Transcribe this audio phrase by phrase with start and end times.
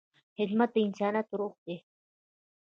[0.37, 1.77] خدمت د انسانیت روح دی.